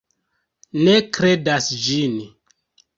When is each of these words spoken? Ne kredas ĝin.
Ne 0.87 0.95
kredas 1.19 1.71
ĝin. 1.87 2.21